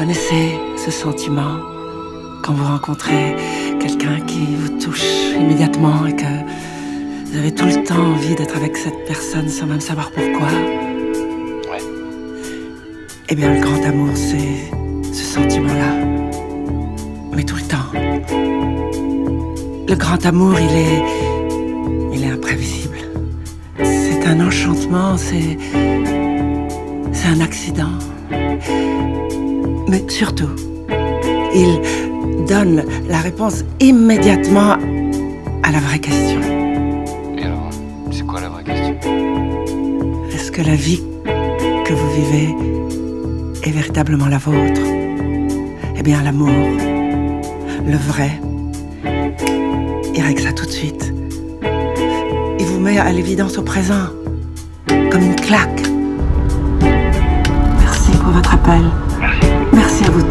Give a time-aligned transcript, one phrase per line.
[0.00, 1.60] connaissez ce sentiment
[2.42, 3.36] quand vous rencontrez
[3.78, 5.04] quelqu'un qui vous touche
[5.38, 6.24] immédiatement et que
[7.26, 10.48] vous avez tout le temps envie d'être avec cette personne sans même savoir pourquoi?
[11.70, 11.82] Ouais.
[13.28, 14.72] Eh bien, le grand amour, c'est
[15.12, 15.92] ce sentiment-là.
[17.36, 17.90] Mais tout le temps.
[19.86, 21.02] Le grand amour, il est.
[22.14, 23.00] Il est imprévisible.
[23.82, 25.58] C'est un enchantement, c'est.
[27.12, 27.98] C'est un accident.
[29.90, 30.50] Mais surtout,
[31.52, 31.80] il
[32.46, 34.76] donne la réponse immédiatement
[35.64, 36.40] à la vraie question.
[37.36, 37.70] Et alors,
[38.12, 38.96] c'est quoi la vraie question?
[40.32, 41.02] Est-ce que la vie
[41.84, 42.54] que vous vivez
[43.64, 44.80] est véritablement la vôtre?
[45.96, 46.68] Eh bien, l'amour,
[47.84, 48.40] le vrai,
[50.14, 51.12] il règle ça tout de suite.
[52.60, 54.06] Il vous met à l'évidence au présent,
[54.86, 55.82] comme une claque.
[56.80, 58.82] Merci pour votre appel.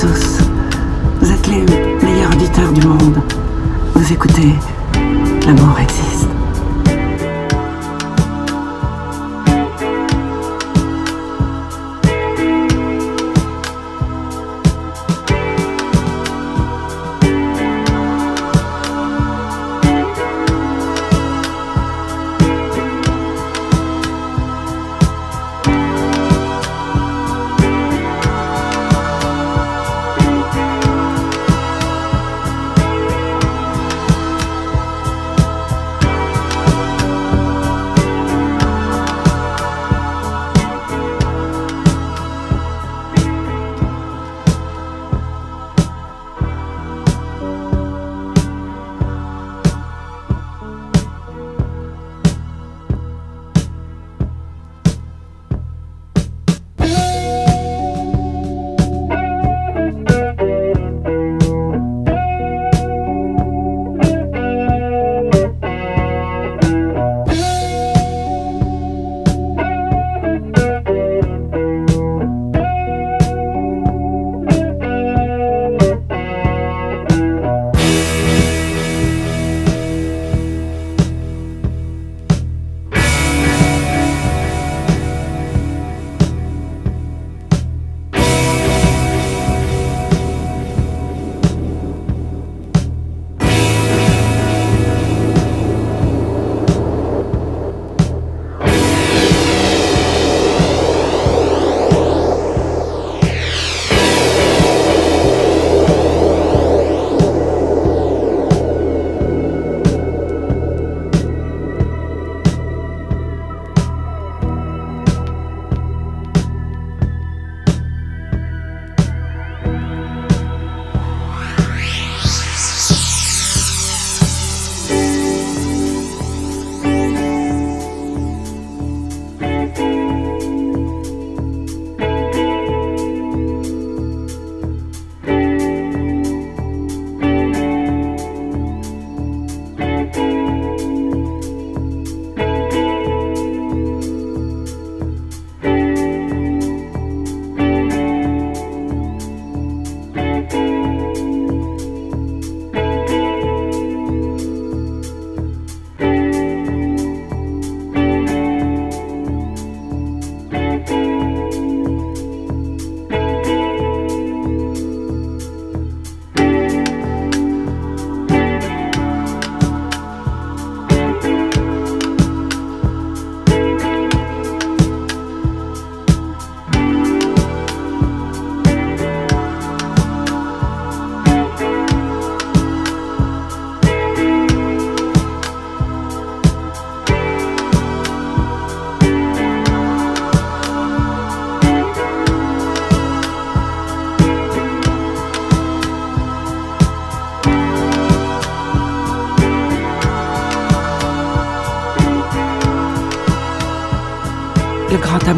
[0.02, 1.66] Vous êtes les
[2.06, 3.22] meilleurs auditeurs du monde.
[3.94, 4.54] Vous écoutez
[5.46, 6.29] L'amour existe.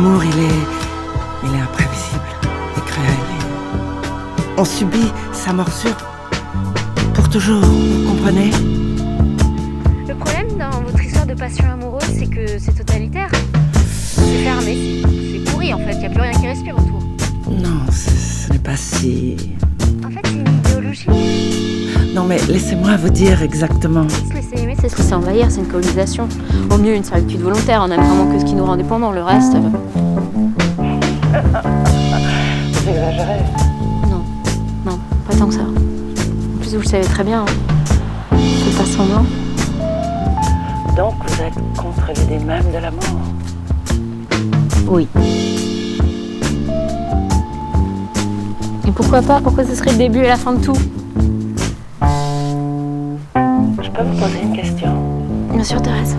[0.02, 0.64] Amour, il est.
[1.44, 2.32] Il est imprévisible
[2.78, 3.10] et cruel.
[4.58, 5.98] On subit sa morsure
[7.14, 8.52] pour toujours, vous comprenez?
[10.08, 13.30] Le problème dans votre histoire de passion amoureuse, c'est que c'est totalitaire.
[13.74, 15.02] C'est fermé.
[15.04, 17.04] C'est pourri en fait, il n'y a plus rien qui respire autour.
[17.50, 19.36] Non, ce, ce n'est pas si.
[20.06, 21.94] En fait, c'est une idéologie.
[22.16, 24.08] Non, mais laissez-moi vous dire exactement.
[24.10, 26.28] Se laisser c'est se laisser envahir, c'est une colonisation.
[26.72, 29.22] Au mieux, une servitude volontaire, on aime vraiment que ce qui nous rend dépendants, le
[29.24, 29.54] reste.
[29.56, 29.60] euh,
[32.74, 33.40] Vous exagérez.
[34.10, 35.00] non.
[35.38, 35.62] tant que ça.
[35.62, 37.42] En plus, vous le savez très bien.
[37.42, 38.38] Hein.
[38.38, 39.26] Faites pas semblant.
[40.98, 43.22] Donc vous êtes contre l'idée même de la mort
[44.88, 45.08] Oui.
[48.88, 49.40] Et pourquoi pas?
[49.42, 50.74] Pourquoi ce serait le début et la fin de tout?
[54.04, 54.94] Peux vous poser une question
[55.54, 56.16] Bien sûr, Thérèse.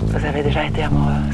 [0.00, 1.31] Vous avez déjà été amoureuse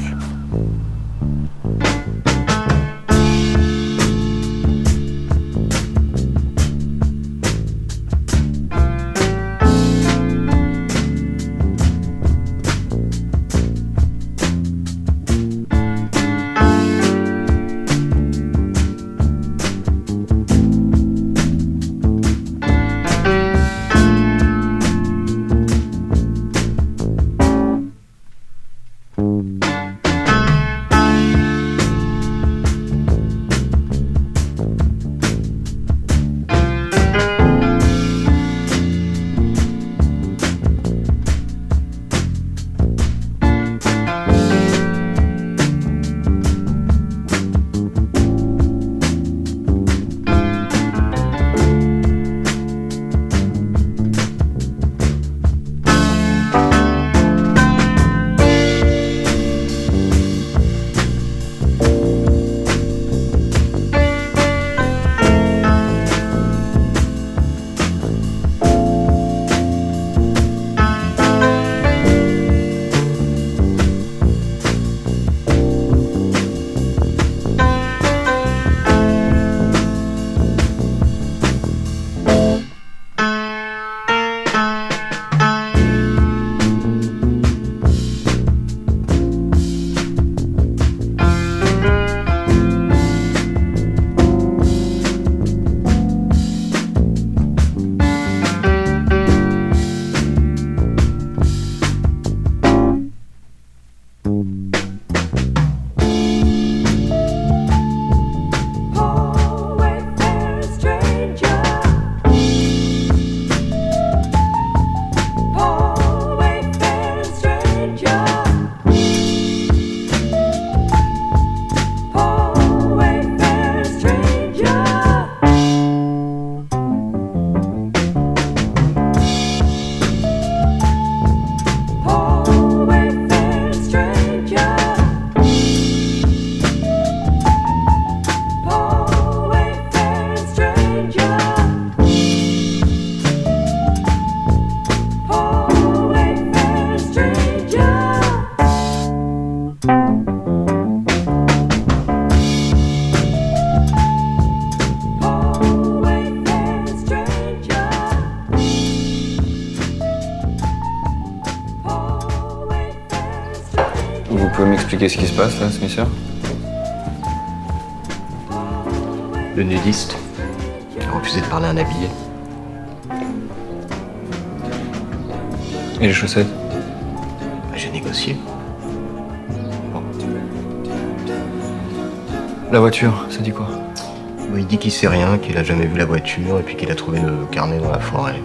[184.79, 187.19] dit qu'il sait rien, qu'il a jamais vu la voiture et puis qu'il a trouvé
[187.19, 188.39] le carnet dans la forêt.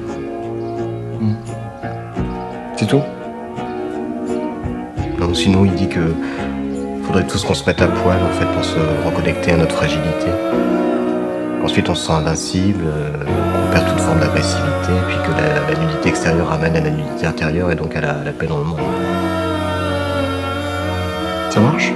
[1.21, 1.35] Hmm.
[2.77, 3.03] C'est tout?
[5.19, 6.01] Non, sinon il dit que
[7.05, 10.27] faudrait tous qu'on se mette à poil en fait pour se reconnecter à notre fragilité.
[11.63, 16.49] Ensuite on se sent invincible, on perd toute forme d'agressivité, puis que la, nudité extérieure
[16.49, 18.81] ramène à la nudité intérieure et donc à la, paix dans le monde.
[21.51, 21.93] Ça marche?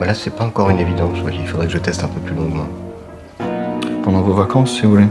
[0.00, 2.66] Voilà, c'est pas encore une évidence, il faudrait que je teste un peu plus longuement.
[4.02, 5.08] Pendant vos vacances, si vous voulez.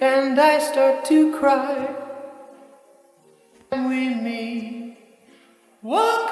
[0.00, 1.94] and I start to cry.
[3.70, 4.96] When we meet,
[5.82, 6.30] walk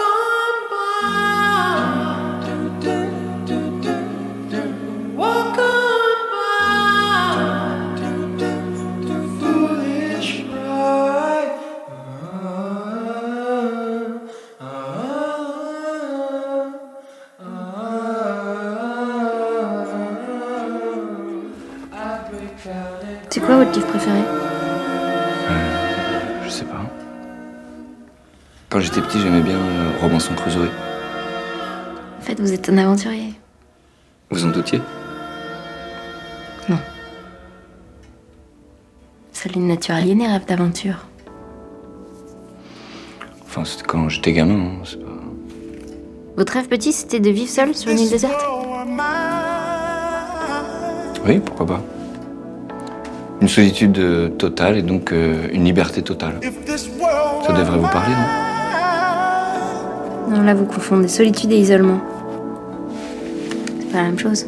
[28.75, 30.69] Quand j'étais petit, j'aimais bien euh, Robinson Crusoe.
[32.19, 33.33] En fait, vous êtes un aventurier.
[34.31, 34.81] Vous en doutiez?
[36.69, 36.78] Non.
[39.33, 41.07] Seule une nature aliénée rêve d'aventure.
[43.47, 45.12] Enfin, c'était quand j'étais gamin, hein, c'est pas...
[46.37, 48.45] Votre rêve petit, c'était de vivre seul sur une île déserte?
[51.25, 51.83] Oui, pourquoi pas.
[53.40, 56.40] Une solitude euh, totale et donc euh, une liberté totale.
[57.47, 58.50] Ça devrait vous parler, non?
[60.28, 62.00] Non, là, vous confondez solitude et isolement.
[63.81, 64.47] C'est pas la même chose.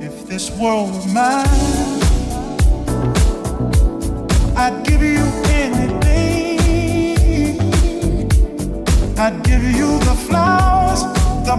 [0.00, 1.46] If this world were mine,
[4.56, 5.22] I'd give you
[5.52, 6.58] anything.
[9.18, 11.04] I'd give you the flowers,
[11.44, 11.56] the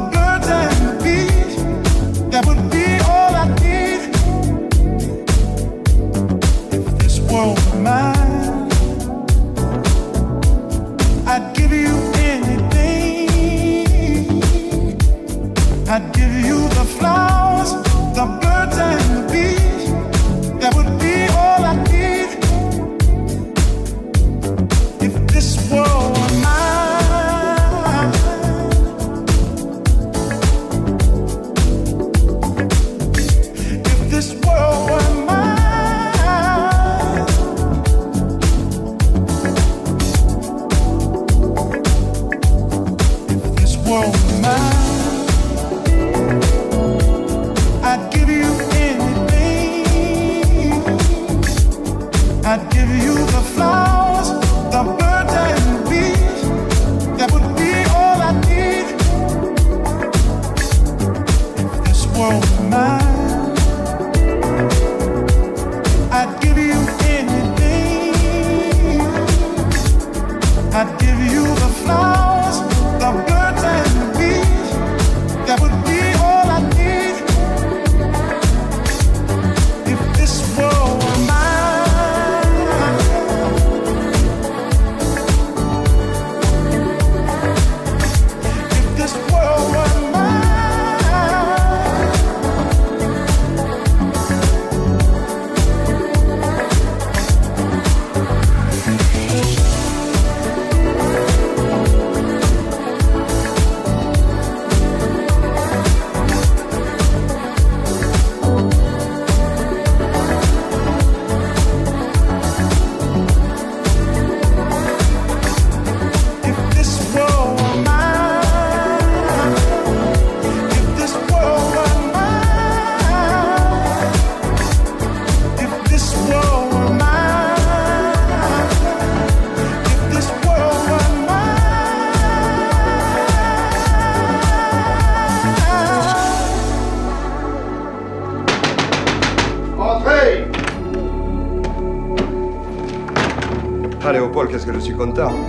[144.97, 145.42] contar.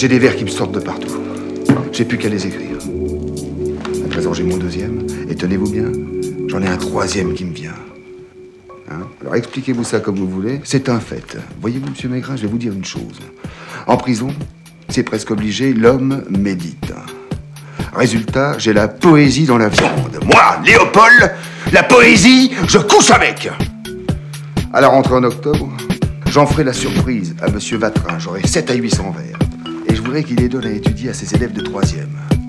[0.00, 1.12] J'ai des vers qui me sortent de partout.
[1.92, 2.78] J'ai plus qu'à les écrire.
[4.02, 5.06] À présent, j'ai mon deuxième.
[5.28, 5.92] Et tenez-vous bien,
[6.48, 7.74] j'en ai un troisième qui me vient.
[8.90, 9.00] Hein?
[9.20, 10.62] Alors expliquez-vous ça comme vous voulez.
[10.64, 11.36] C'est un fait.
[11.60, 13.20] Voyez-vous, monsieur Maigrin, je vais vous dire une chose.
[13.86, 14.28] En prison,
[14.88, 16.94] c'est presque obligé, l'homme médite.
[17.92, 20.18] Résultat, j'ai la poésie dans la viande.
[20.24, 21.30] Moi, Léopold,
[21.74, 23.50] la poésie, je couche avec.
[24.72, 25.68] À la rentrée en octobre,
[26.30, 28.18] j'en ferai la surprise à monsieur Vatrin.
[28.18, 29.29] J'aurai 7 à 800 vers
[30.18, 32.10] qu'il les donne à étudier à ses élèves de troisième.
[32.18, 32.40] Hein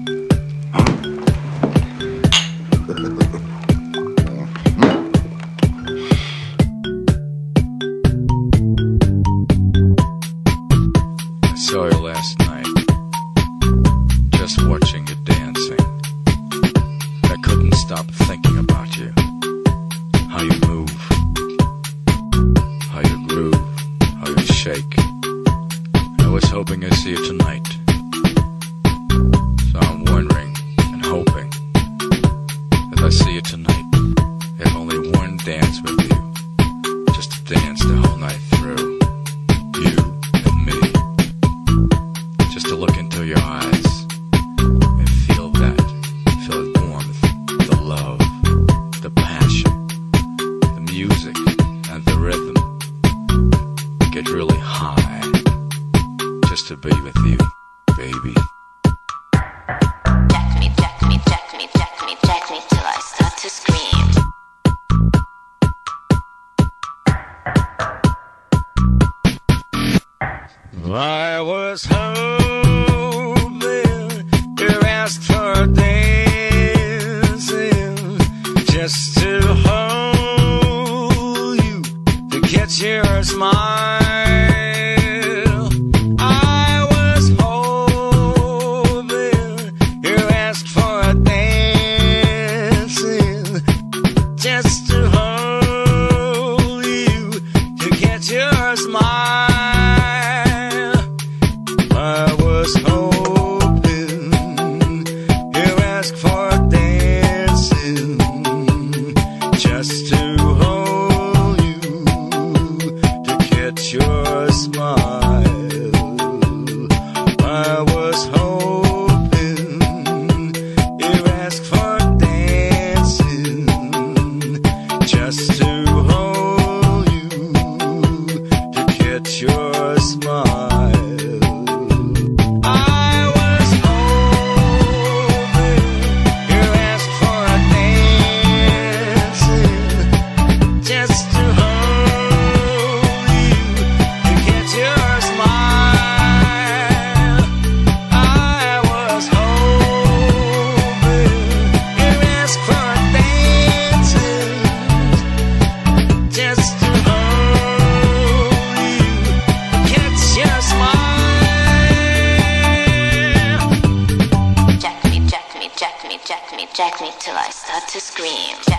[167.44, 168.71] I start to scream.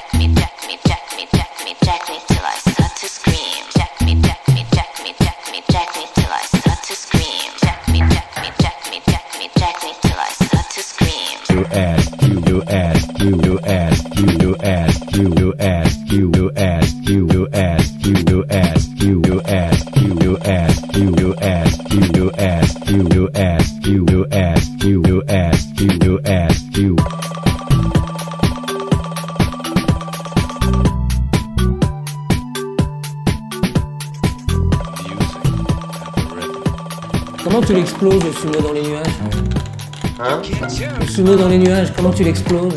[42.23, 42.75] tu l'exploses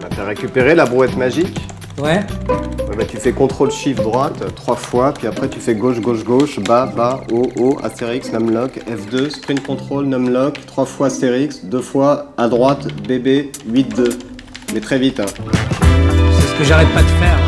[0.00, 1.58] bah, T'as récupéré la brouette magique
[1.98, 2.20] Ouais.
[2.48, 6.24] Bah, tu fais CTRL SHIFT droite euh, trois fois, puis après tu fais gauche, gauche,
[6.24, 11.80] gauche, bas, bas, haut, haut, astérix, numlock, F2, sprint control, numlock, trois fois astérix, deux
[11.80, 14.08] fois à droite, BB, 8, 2.
[14.74, 15.20] Mais très vite.
[15.20, 15.26] Hein.
[15.26, 17.41] C'est ce que j'arrête pas de faire.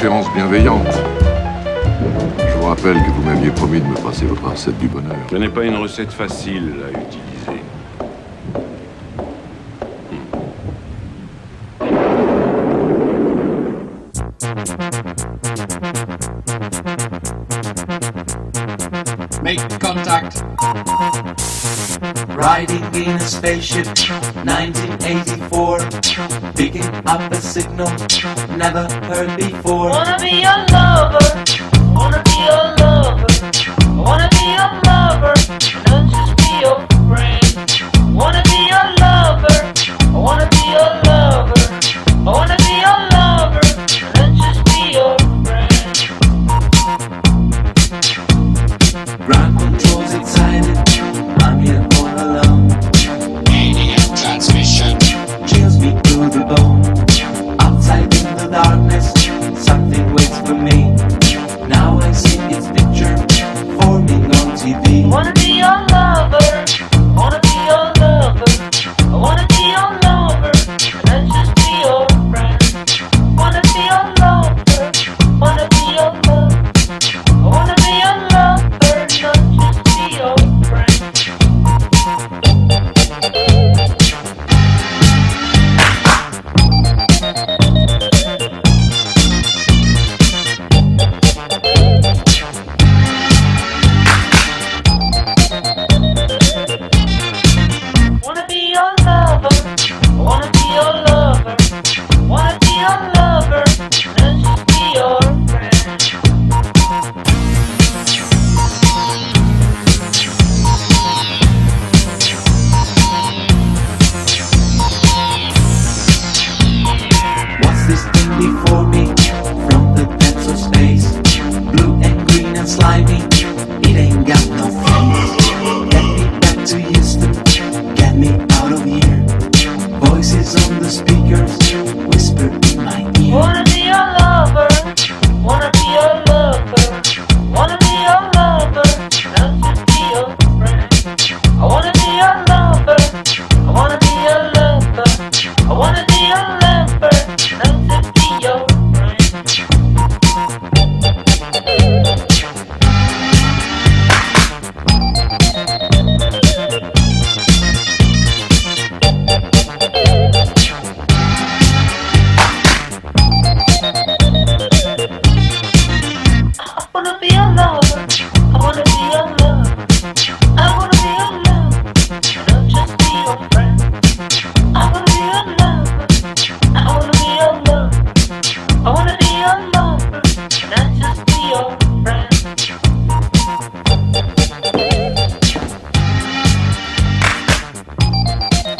[0.00, 0.86] Indifférence bienveillante.
[2.38, 5.14] Je vous rappelle que vous m'aviez promis de me passer votre recette du bonheur.
[5.30, 7.60] Ce n'est pas une recette facile à utiliser.
[19.42, 20.42] Make contact.
[22.38, 23.86] Riding in a spaceship,
[24.46, 26.54] 1984.
[26.54, 27.90] Picking up a signal
[28.60, 29.49] never heard before.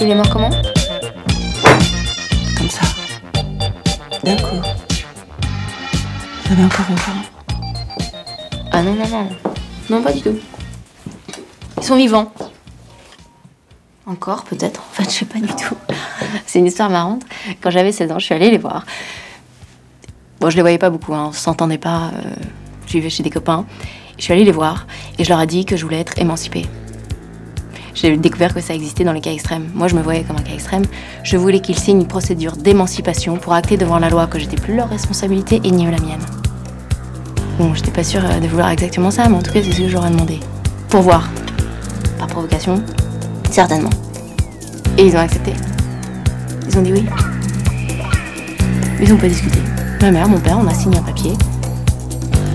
[0.01, 0.51] Il est mort comment
[2.57, 2.83] Comme ça.
[4.25, 4.57] D'un coup.
[6.45, 7.13] Vous avez encore enfant
[8.73, 9.29] Ah non, non, non.
[9.91, 10.39] Non, pas du tout.
[11.79, 12.33] Ils sont vivants.
[14.07, 14.81] Encore, peut-être.
[14.81, 15.77] En fait, je sais pas du tout.
[16.47, 17.23] C'est une histoire marrante.
[17.61, 18.85] Quand j'avais 16 ans, je suis allée les voir.
[20.41, 21.27] Bon, je les voyais pas beaucoup, hein.
[21.29, 22.11] on s'entendait pas.
[22.15, 22.35] euh,
[22.87, 23.67] je vivais chez des copains.
[24.19, 24.87] Je suis allée les voir
[25.19, 26.67] et je leur ai dit que je voulais être émancipée.
[27.95, 29.69] J'ai découvert que ça existait dans les cas extrêmes.
[29.75, 30.85] Moi, je me voyais comme un cas extrême.
[31.23, 34.77] Je voulais qu'ils signent une procédure d'émancipation pour acter devant la loi que j'étais plus
[34.77, 36.21] leur responsabilité et ni la mienne.
[37.59, 39.83] Bon, j'étais pas sûre euh, de vouloir exactement ça, mais en tout cas, c'est ce
[39.83, 40.41] que j'aurais demandé.
[40.89, 41.29] Pour voir.
[42.19, 42.83] Par provocation,
[43.51, 43.91] certainement.
[44.97, 45.53] Et ils ont accepté.
[46.69, 47.07] Ils ont dit oui.
[49.03, 49.59] Ils ont pas discuté.
[50.01, 51.33] Ma mère, mon père, on a signé un papier.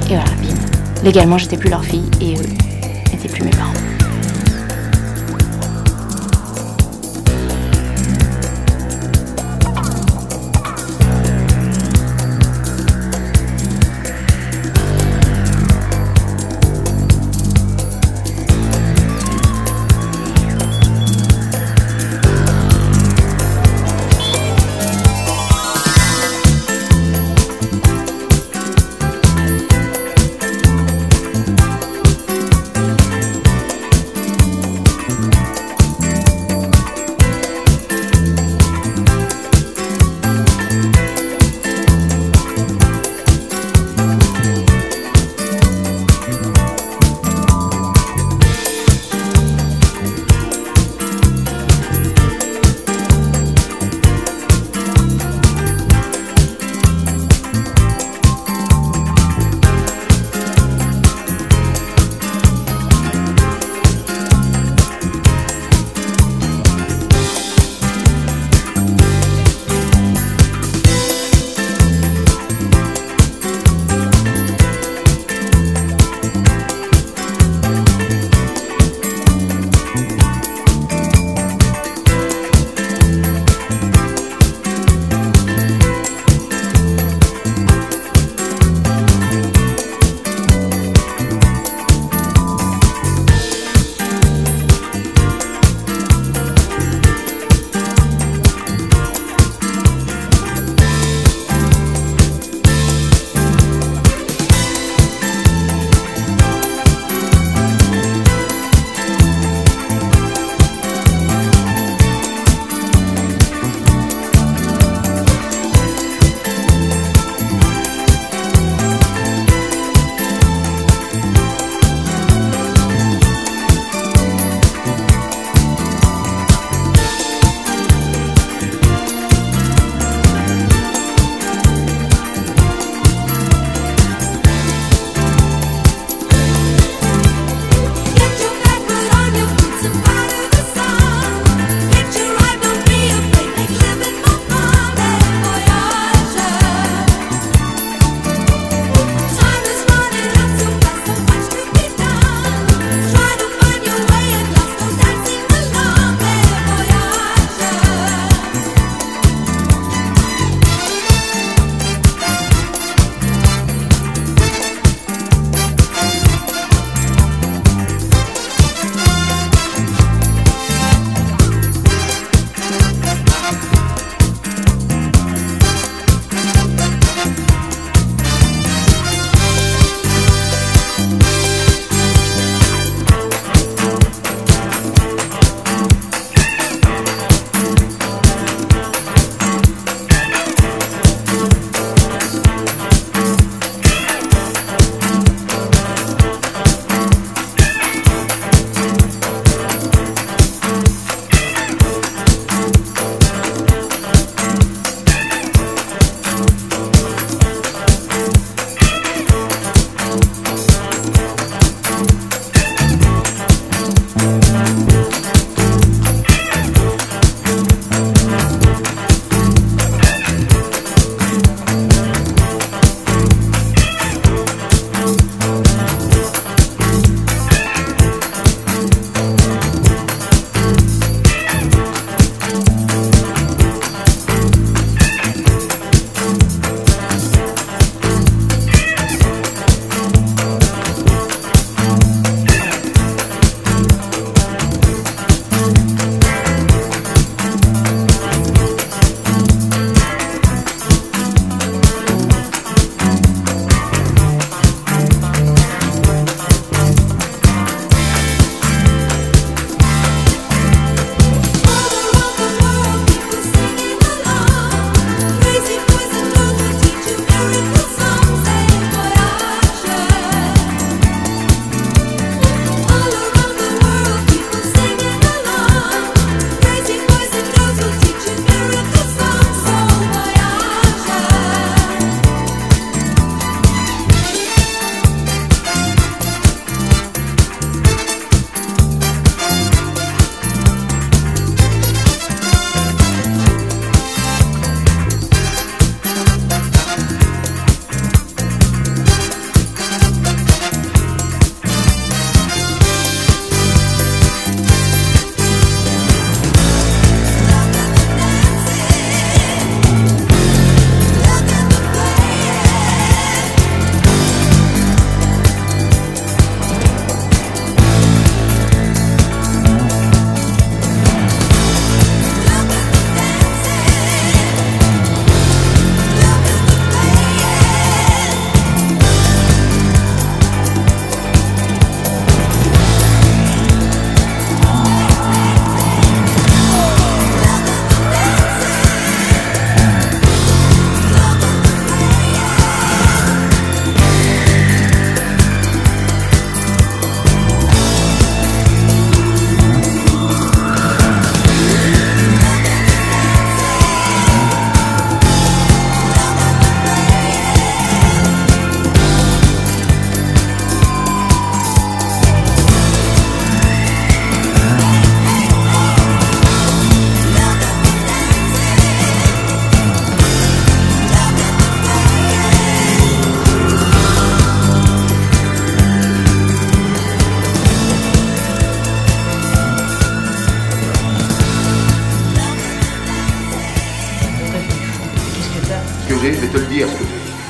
[0.09, 0.55] Et voilà, bim.
[1.03, 3.73] Légalement, j'étais plus leur fille et eux n'étaient plus mes parents.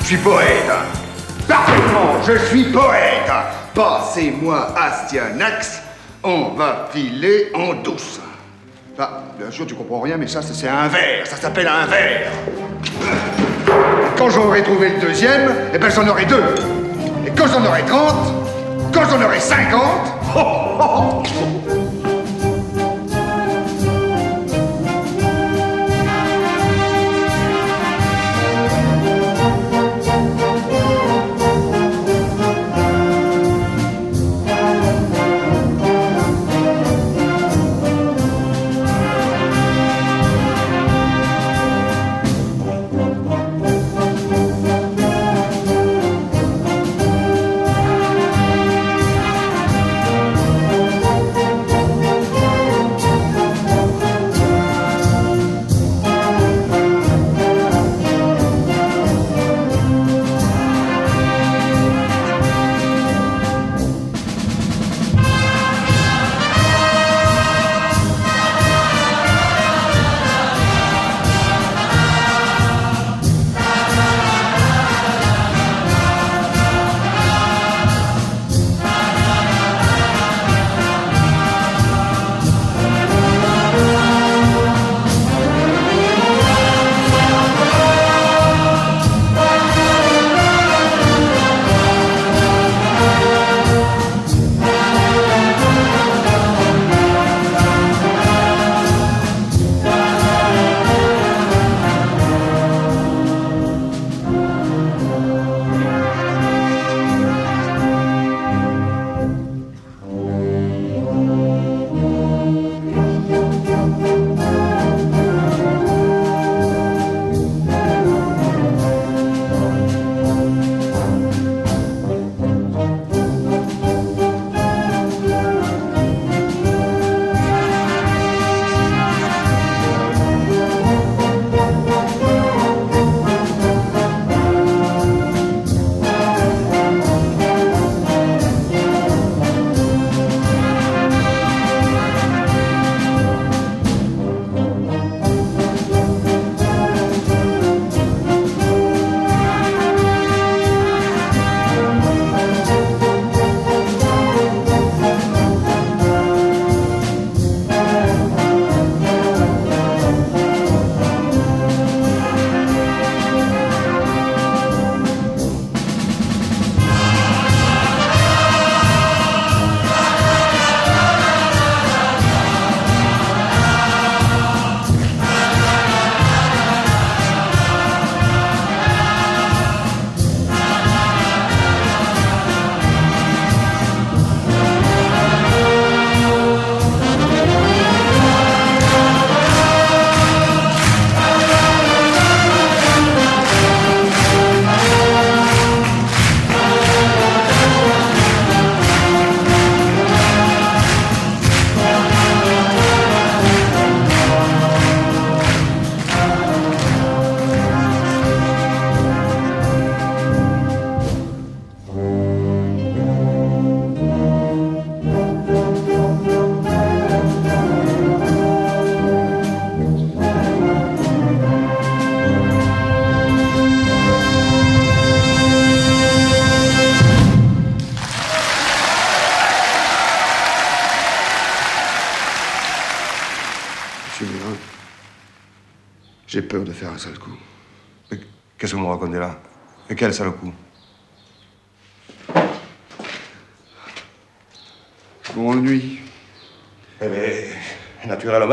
[0.08, 0.70] Je suis poète.
[1.48, 3.28] Parfaitement, je suis poète.
[3.74, 5.82] Passez-moi Astyanax,
[6.22, 8.20] on va filer en douce.
[8.96, 11.26] Ah, bien sûr, tu comprends rien, mais ça, c'est un verre.
[11.26, 12.30] Ça s'appelle un verre.
[14.16, 16.54] Quand j'aurai trouvé le deuxième, eh ben j'en aurai deux.
[17.26, 19.82] Et quand j'en aurai 30, quand j'en aurai 50,
[20.36, 21.22] oh, oh,
[21.68, 21.85] oh.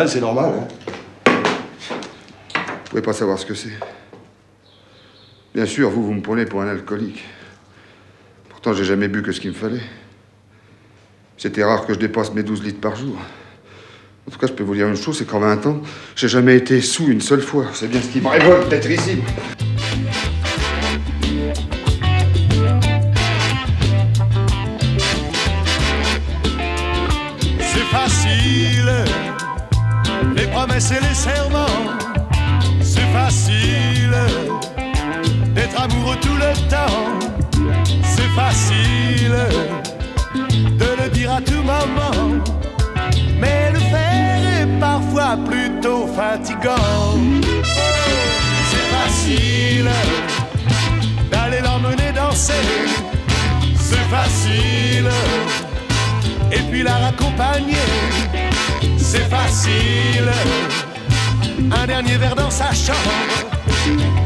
[0.08, 0.54] C'est normal.
[0.58, 1.34] Hein.
[2.56, 3.74] Vous pouvez pas savoir ce que c'est.
[5.54, 7.24] Bien sûr, vous, vous me prenez pour un alcoolique.
[8.50, 9.82] Pourtant, j'ai jamais bu que ce qu'il me fallait.
[11.38, 13.18] C'était rare que je dépasse mes 12 litres par jour.
[14.28, 15.82] En tout cas, je peux vous dire une chose, c'est qu'en 20 ans,
[16.16, 17.66] j'ai jamais été sous une seule fois.
[17.74, 19.18] C'est bien ce qui me révolte d'être ici.
[48.70, 49.90] C'est facile
[51.30, 52.54] d'aller l'emmener danser.
[53.76, 55.10] C'est facile
[56.52, 57.76] et puis la raccompagner.
[58.98, 60.32] C'est facile,
[61.70, 64.23] un dernier verre dans sa chambre.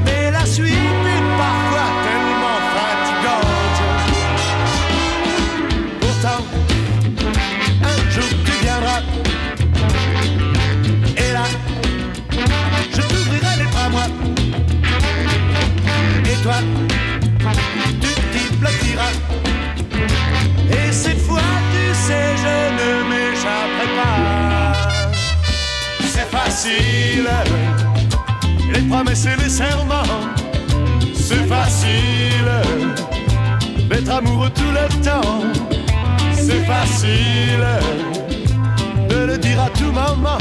[29.25, 30.03] Et les serments.
[31.15, 32.51] C'est facile
[33.89, 35.41] d'être amoureux tout le temps.
[36.33, 37.65] C'est facile
[39.09, 40.37] de le dire à tout moment.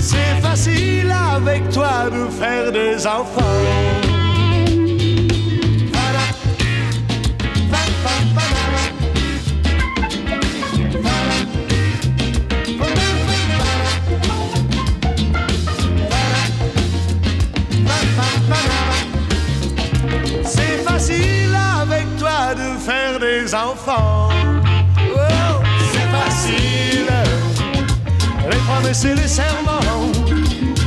[0.00, 4.11] C'est facile avec toi de faire des enfants.
[23.54, 24.28] Enfants.
[25.14, 27.12] Oh, c'est facile,
[28.50, 30.12] les promesses et les serments.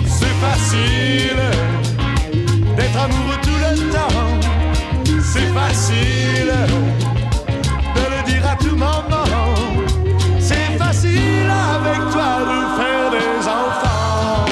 [0.08, 1.42] C'est facile
[2.76, 4.26] d'être amoureux tout le temps.
[5.22, 6.54] C'est facile
[7.96, 9.54] de le dire à tout moment.
[10.40, 14.46] C'est facile avec toi de faire des enfants.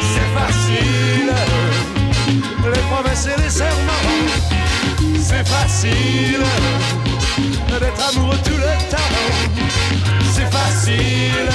[0.00, 1.34] C'est facile
[2.64, 3.94] les promesses et les serments.
[5.20, 6.44] C'est facile
[7.80, 8.96] d'être amoureux tout le temps.
[10.32, 11.48] C'est facile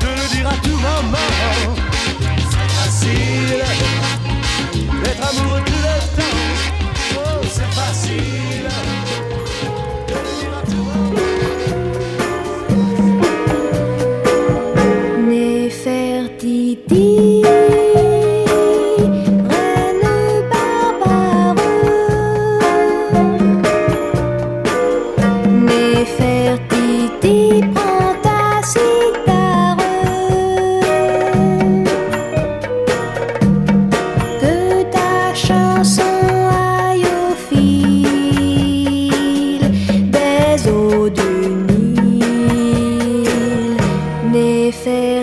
[0.00, 1.76] de le dire à tout moment.
[2.50, 3.64] C'est facile
[5.02, 5.75] d'être amoureux tout le temps.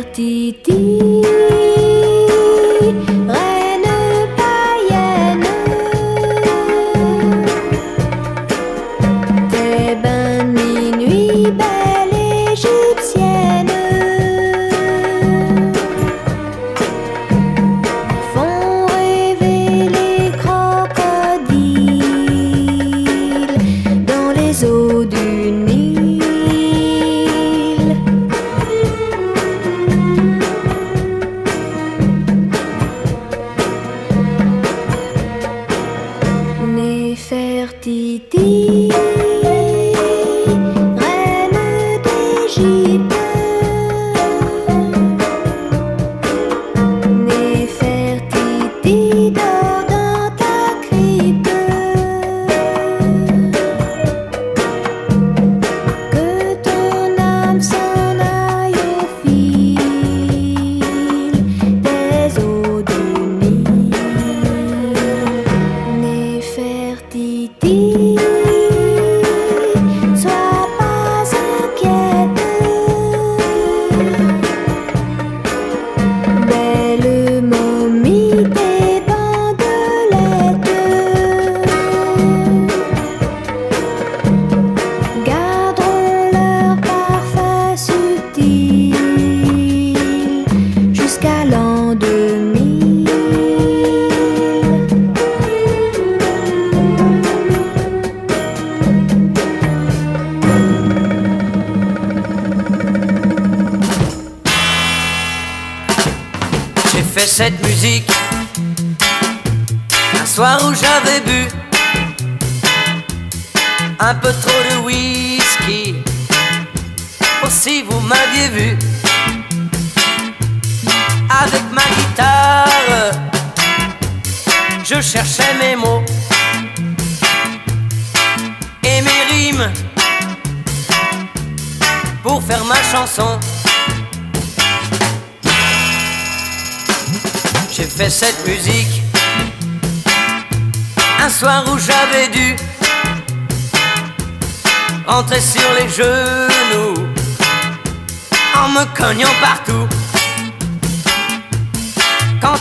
[0.03, 1.52] vertige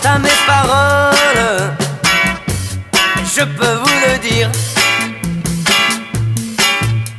[0.03, 1.77] Quant à mes paroles,
[3.25, 4.51] je peux vous le dire.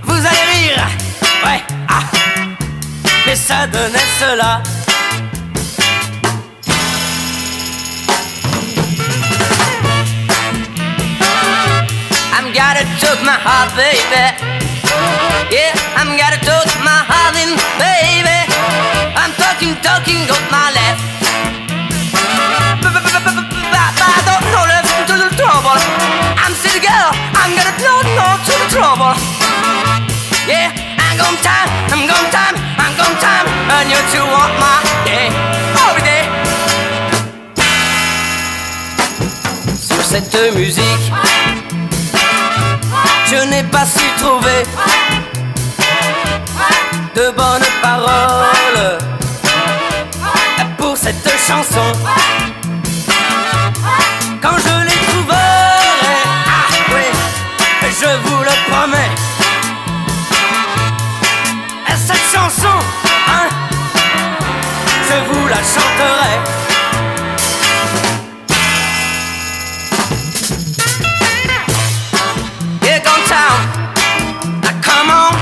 [0.03, 0.85] Vous allez rire,
[1.45, 2.01] ouais, ah,
[3.25, 4.61] mais ça donnait cela.
[12.35, 14.25] I'm gotta took my heart, baby.
[15.51, 18.51] Yeah, I'm gotta took my heart in, baby.
[19.15, 21.12] I'm talking, talking, got my left.
[24.25, 25.77] Don't know left to the trouble.
[26.43, 27.09] I'm city girl,
[27.39, 29.13] I'm gonna no, no to the trouble.
[30.47, 34.79] Yeah, I'm gonna time, I'm gonna time, I'm gonna time, and you two want my
[35.05, 35.27] day,
[35.87, 36.23] every day.
[39.87, 41.05] Sur cette musique,
[43.29, 44.63] je n'ai pas su trouver
[47.15, 48.97] de bonnes paroles
[50.77, 51.93] pour cette chanson.
[54.43, 55.37] Quand je les trouverai,
[56.47, 57.07] ah oui,
[58.01, 59.11] je vous le promets.
[61.95, 62.77] Cette chanson,
[63.29, 63.47] hein,
[65.07, 66.33] je vous la chanterai.
[72.81, 73.59] Here come town,
[74.65, 75.33] ah, come on,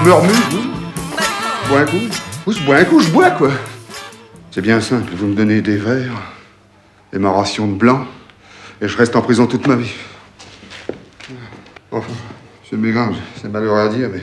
[0.00, 1.96] Je me remue, je bois un coup.
[2.46, 3.50] Ou je bois un coup, je bois, quoi.
[4.50, 6.22] C'est bien simple, vous me donnez des verres
[7.12, 8.06] et ma ration de blanc,
[8.80, 9.92] et je reste en prison toute ma vie.
[11.90, 12.14] Enfin,
[12.68, 14.22] c'est Mégrin, c'est malheureux à dire, mais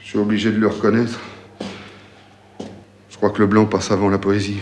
[0.00, 1.18] je suis obligé de le reconnaître.
[3.10, 4.60] Je crois que le blanc passe avant la poésie.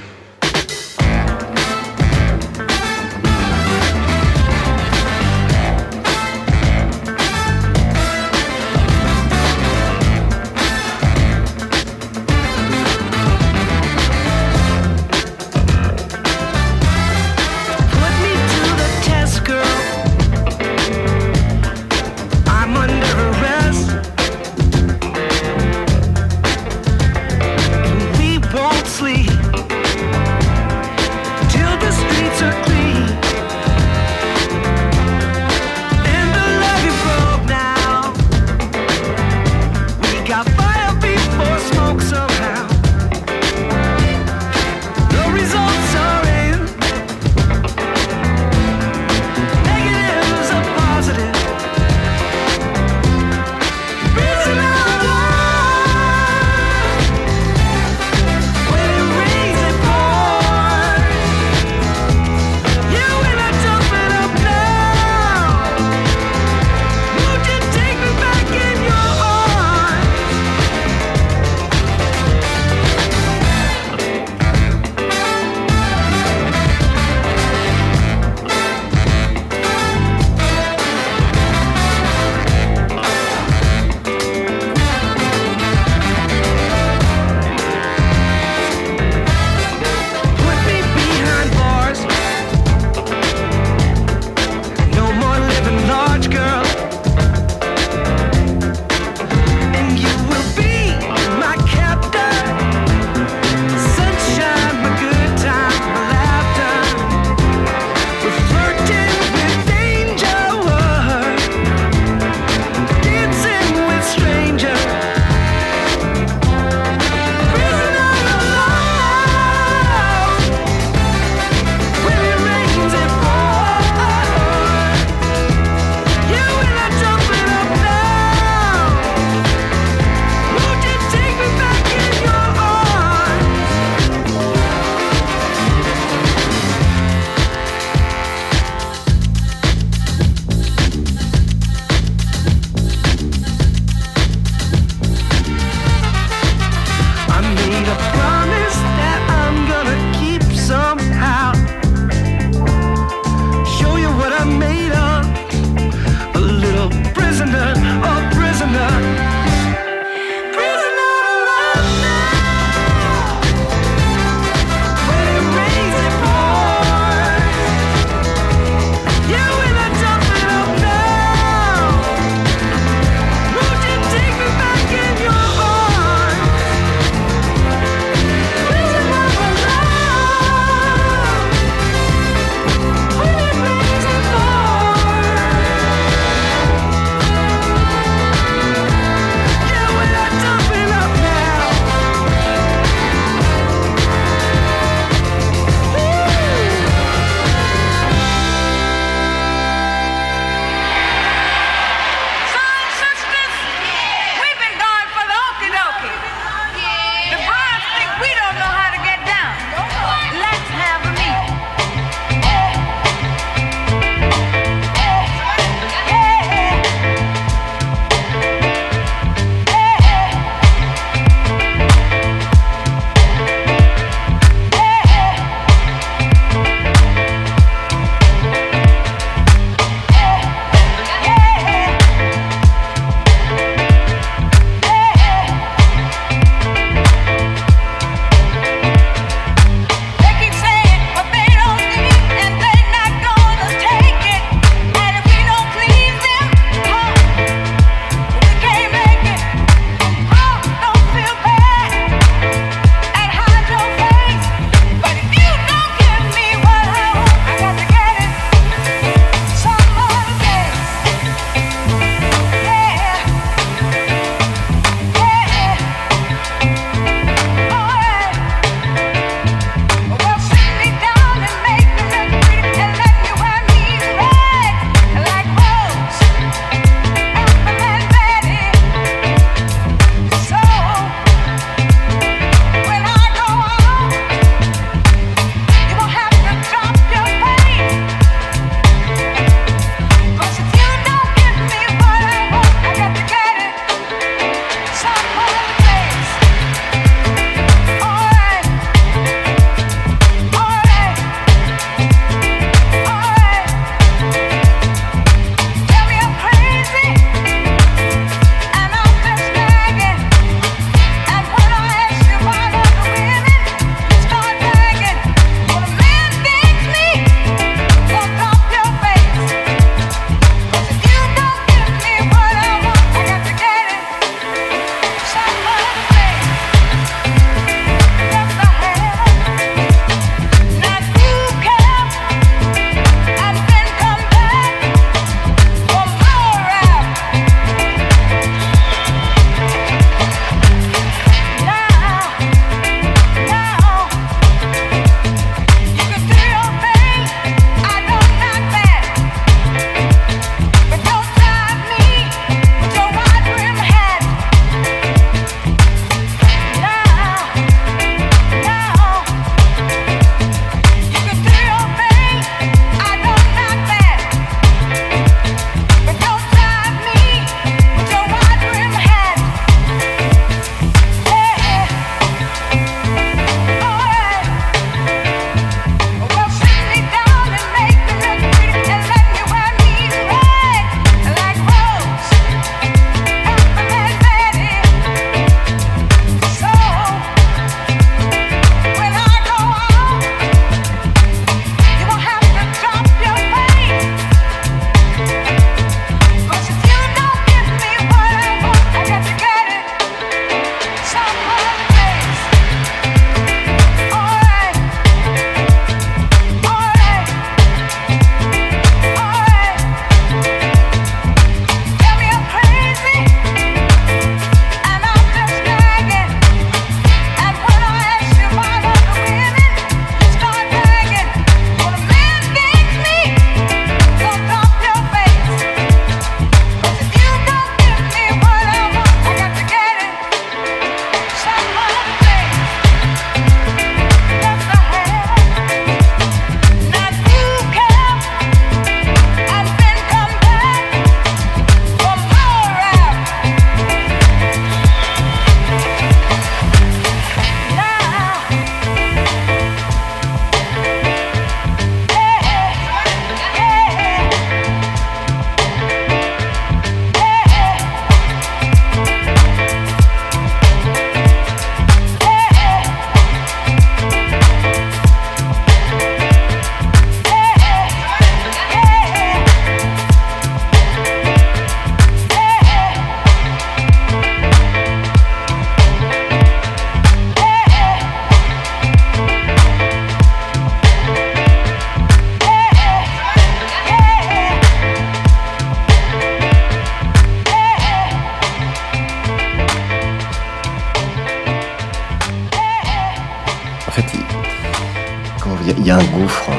[496.00, 496.50] Un gouffre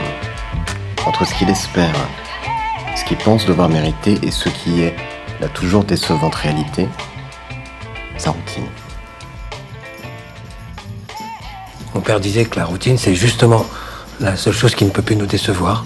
[1.05, 1.95] entre ce qu'il espère,
[2.95, 4.95] ce qu'il pense devoir mériter et ce qui est
[5.39, 6.87] la toujours décevante réalité,
[8.17, 8.67] sa routine.
[11.95, 13.65] Mon père disait que la routine, c'est justement
[14.19, 15.85] la seule chose qui ne peut plus nous décevoir.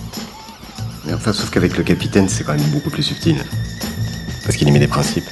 [1.05, 3.37] Mais enfin, sauf qu'avec le capitaine, c'est quand même beaucoup plus subtil.
[4.43, 5.29] Parce qu'il y met des principes.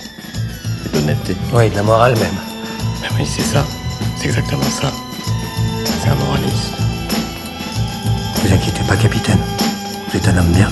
[0.85, 1.35] Et de l'honnêteté.
[1.53, 2.37] Oui, de la morale même.
[3.01, 3.65] Ben oui, c'est ça.
[4.17, 4.91] C'est exactement ça.
[6.01, 6.82] C'est un moraliste.
[8.43, 9.39] Vous inquiétez pas, capitaine.
[10.09, 10.69] Vous êtes un homme bien.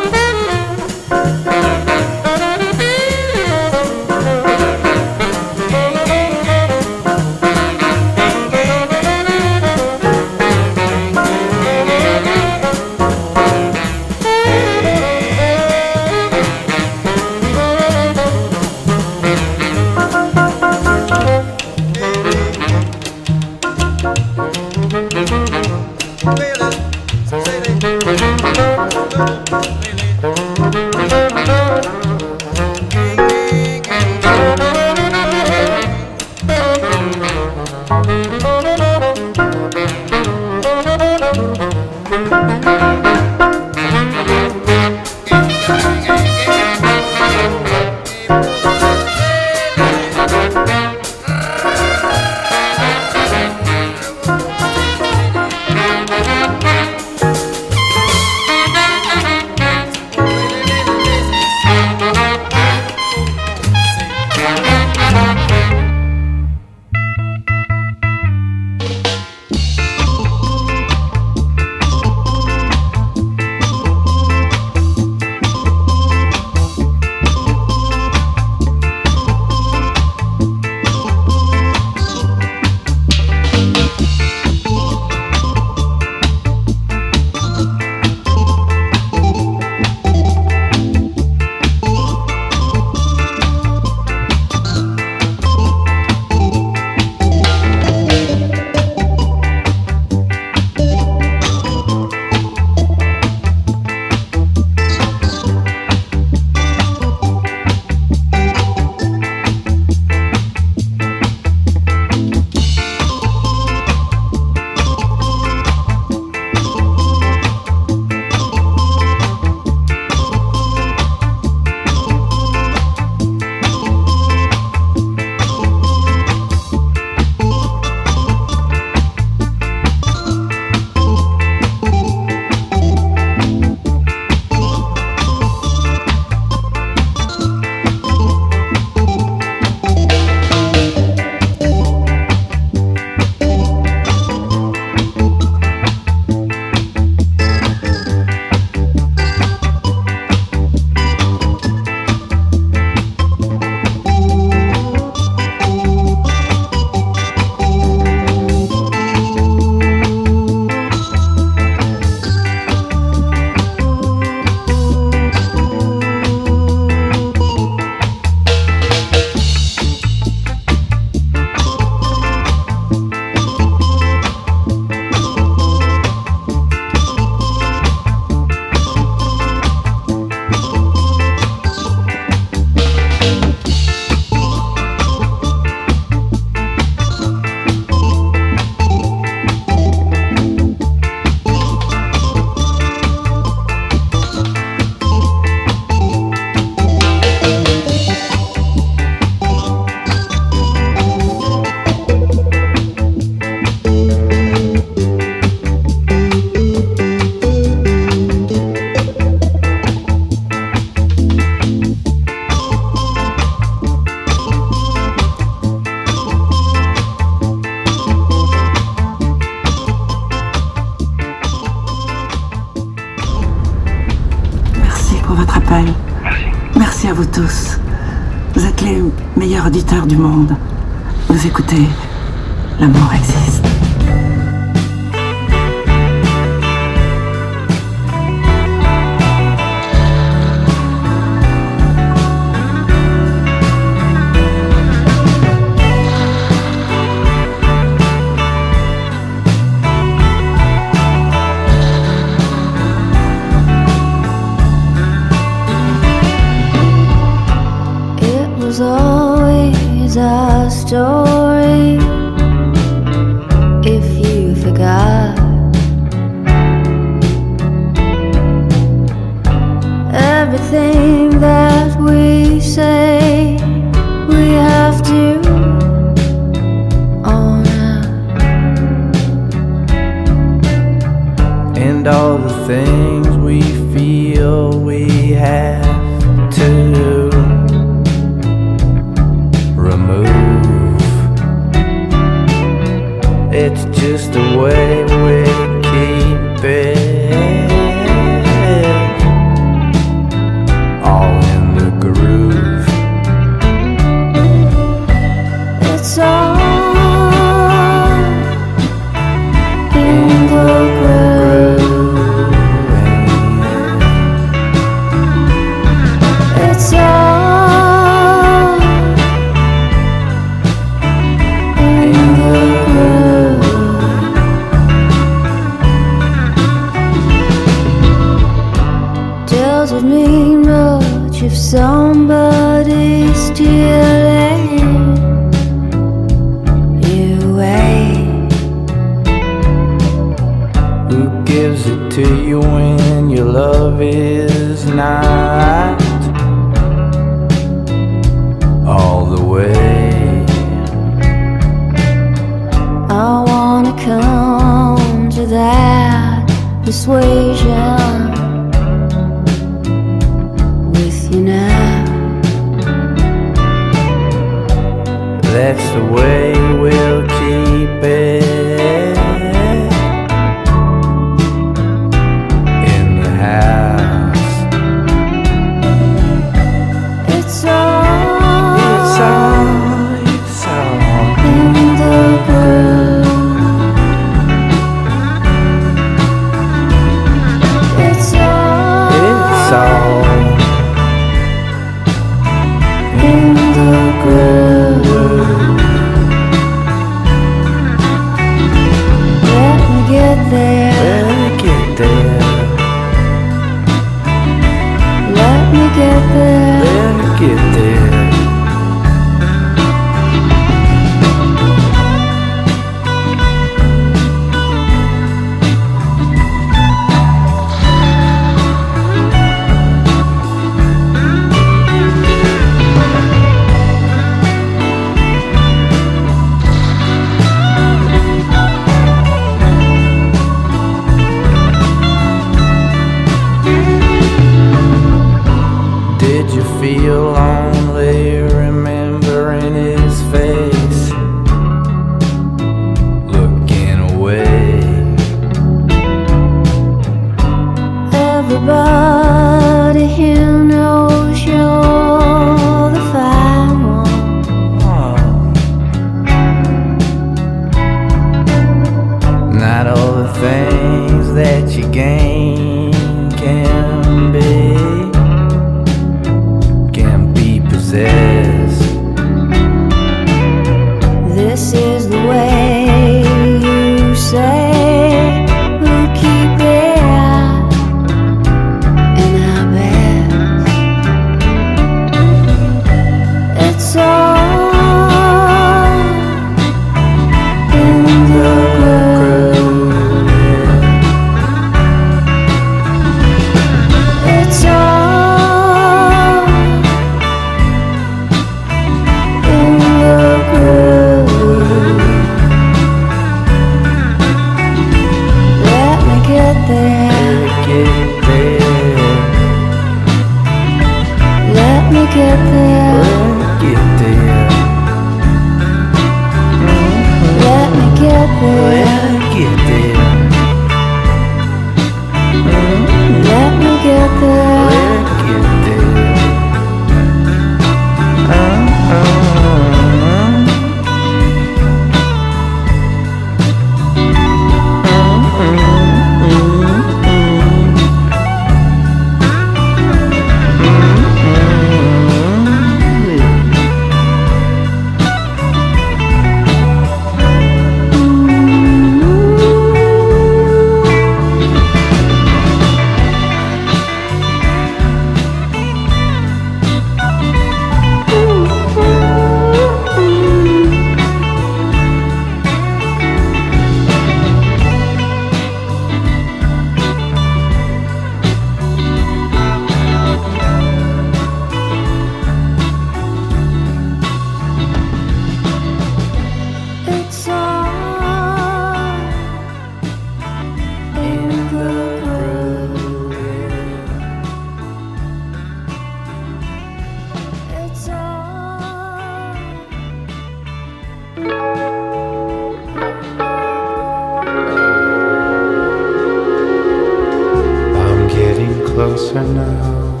[598.94, 600.00] closer now.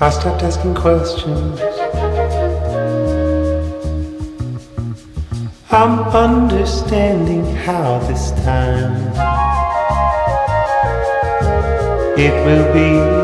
[0.00, 1.60] I stopped asking questions.
[5.70, 8.94] I'm understanding how this time
[12.18, 13.23] it will be.